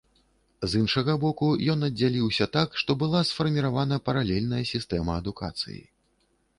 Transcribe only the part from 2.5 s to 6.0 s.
так што была сфарміравана паралельная сістэма адукацыі.